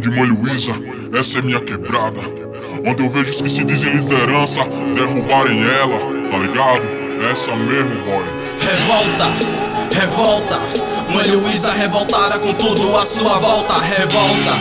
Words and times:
de 0.00 0.10
Mãe 0.10 0.26
Luísa, 0.26 0.72
essa 1.18 1.38
é 1.38 1.42
minha 1.42 1.60
quebrada. 1.60 2.20
Onde 2.84 3.02
eu 3.02 3.10
vejo 3.10 3.30
os 3.30 3.40
que 3.40 3.48
se 3.48 3.64
dizem 3.64 3.92
liderança 3.94 4.60
derrubarem 4.94 5.62
ela, 5.62 5.98
tá 6.30 6.38
ligado? 6.38 6.86
Essa 7.30 7.54
mesmo, 7.56 7.94
boy. 8.04 8.24
Revolta, 8.60 9.26
revolta. 9.98 10.60
Mãe 11.12 11.30
Luísa 11.30 11.72
revoltada 11.72 12.38
com 12.38 12.52
tudo 12.54 12.96
à 12.96 13.04
sua 13.04 13.38
volta. 13.38 13.74
Revolta, 13.74 14.52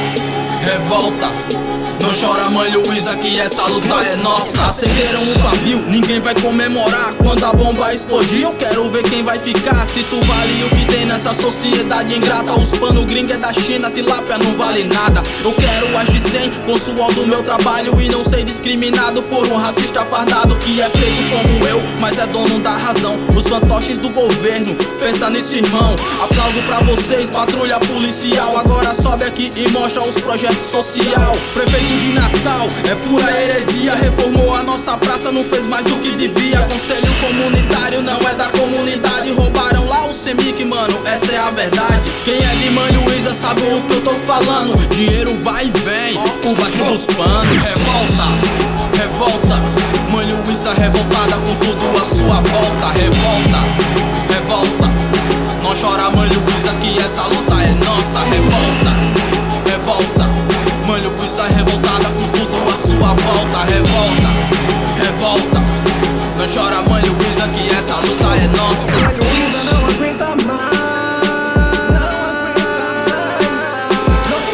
revolta. 0.62 1.65
Não 2.06 2.14
chora, 2.14 2.52
mãe 2.52 2.72
Luísa, 2.72 3.18
que 3.18 3.40
essa 3.40 3.64
luta 3.64 3.96
é 4.06 4.16
nossa. 4.18 4.66
Acenderam 4.66 5.20
o 5.24 5.40
pavio, 5.40 5.84
ninguém 5.88 6.20
vai 6.20 6.36
comemorar. 6.36 7.16
Quando 7.16 7.44
a 7.44 7.52
bomba 7.52 7.92
explodir, 7.92 8.44
eu 8.44 8.52
quero 8.54 8.88
ver 8.92 9.02
quem 9.02 9.24
vai 9.24 9.40
ficar. 9.40 9.84
Se 9.88 10.04
tu 10.04 10.22
vale 10.22 10.66
o 10.66 10.70
que 10.70 10.86
tem 10.86 11.04
nessa 11.04 11.34
sociedade 11.34 12.16
ingrata, 12.16 12.54
os 12.60 12.78
pano 12.78 13.04
gringo 13.06 13.34
é 13.34 13.38
da 13.38 13.52
China, 13.52 13.90
tilápia 13.90 14.38
não 14.38 14.56
vale 14.56 14.84
nada. 14.84 15.24
Eu 15.44 15.52
quero 15.54 15.98
agir 15.98 16.20
sem, 16.20 16.52
com 16.52 16.78
suor 16.78 17.12
do 17.16 17.26
meu 17.26 17.42
trabalho 17.42 18.00
e 18.00 18.08
não 18.08 18.24
ser 18.24 18.44
discriminado 18.44 19.24
por 19.24 19.48
um 19.48 19.58
racista 19.58 20.06
fardado 20.06 20.56
que 20.58 20.80
é 20.80 20.90
preto 20.90 21.24
como 21.32 21.68
eu, 21.68 21.82
mas 22.00 22.20
é 22.20 22.28
dono 22.28 22.60
da 22.60 22.78
razão. 22.78 23.18
Os 23.36 23.48
fantoches 23.48 23.98
do 23.98 24.10
governo, 24.10 24.76
pensa 25.00 25.28
nisso, 25.32 25.56
irmão. 25.56 25.96
Aplauso 26.22 26.62
pra 26.64 26.82
vocês, 26.82 27.32
patrulha 27.32 27.80
policial. 27.80 28.56
Agora 28.60 28.94
sobe 28.94 29.24
aqui 29.24 29.52
e 29.56 29.68
mostra 29.70 30.04
os 30.04 30.22
projetos 30.22 30.68
social. 30.68 31.36
Prefeito 31.56 31.95
De 31.96 32.12
Natal, 32.12 32.68
é 32.90 32.96
pura 32.96 33.32
heresia. 33.42 33.96
Reformou 33.96 34.54
a 34.54 34.64
nossa 34.64 34.98
praça, 34.98 35.32
não 35.32 35.44
fez 35.46 35.66
mais 35.66 35.86
do 35.86 35.96
que 35.96 36.12
devia. 36.12 36.60
Conselho 36.60 37.08
comunitário 37.22 38.02
não 38.02 38.20
é 38.28 38.36
da 38.36 38.48
comunidade. 38.50 39.32
Roubaram 39.32 39.88
lá 39.88 40.06
o 40.06 40.14
Semic, 40.14 40.66
mano, 40.66 41.02
essa 41.06 41.32
é 41.32 41.38
a 41.38 41.52
verdade. 41.52 42.12
Quem 42.26 42.36
é 42.36 42.56
de 42.56 42.70
Mãe 42.70 42.92
Luísa 42.92 43.34
sabe 43.34 43.62
o 43.62 43.82
que 43.84 43.94
eu 43.94 44.02
tô 44.02 44.12
falando. 44.12 44.76
Dinheiro 44.90 45.38
vai 45.42 45.68
e 45.68 45.72
vem, 45.72 46.14
por 46.44 46.56
baixo 46.56 46.84
dos 46.84 47.06
panos. 47.06 47.64
Revolta, 47.64 48.24
revolta. 48.98 49.56
Mãe 50.12 50.26
Luísa 50.34 50.74
revoltada 50.74 51.38
com 51.38 51.56
tudo 51.56 51.98
à 51.98 52.04
sua 52.04 52.42
volta. 52.42 52.88
Revolta, 53.00 53.60
revolta. 54.34 54.90
Não 55.64 55.74
chora, 55.74 56.10
Mãe 56.12 56.28
Luísa, 56.28 56.74
que 56.82 57.00
essa 57.00 57.24
luta 57.24 57.56
é 57.56 57.86
nossa. 57.86 58.20
Revolta. 58.20 58.76
Luísa 61.36 61.44
revoltada 61.48 61.75
revolta. 65.26 65.60
Não 66.38 66.48
chora, 66.48 66.82
mãe 66.90 67.04
Luísa, 67.04 67.48
que 67.50 67.70
essa 67.72 67.96
luta 67.96 68.26
é 68.36 68.48
nossa. 68.56 68.96
Mãe 68.98 69.10
Luísa 69.18 69.74
não 69.74 69.90
aguenta 69.90 70.36
mais. 70.46 70.76
Nós 74.30 74.50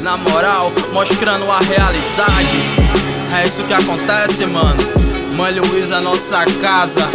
na 0.00 0.16
moral, 0.16 0.72
mostrando 0.92 1.50
a 1.50 1.58
realidade. 1.58 2.58
É 3.38 3.46
isso 3.46 3.62
que 3.64 3.72
acontece, 3.72 4.46
mano. 4.46 4.80
Mãe 5.36 5.52
Luísa 5.58 5.96
é 5.96 6.00
nossa 6.00 6.44
casa. 6.60 7.08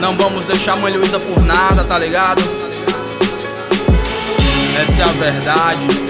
Não 0.00 0.16
vamos 0.16 0.46
deixar 0.46 0.76
Mãe 0.76 0.92
Luísa 0.92 1.18
por 1.18 1.42
nada, 1.42 1.84
tá 1.84 1.98
ligado? 1.98 2.42
Essa 4.80 5.02
é 5.02 5.04
a 5.04 5.08
verdade. 5.08 6.08